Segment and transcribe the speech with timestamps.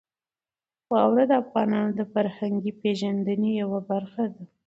[0.91, 4.43] واوره د افغانانو د فرهنګي پیژندنې یوه برخه ده.